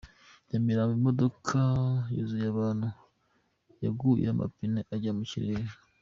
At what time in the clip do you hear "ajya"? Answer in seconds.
4.93-5.11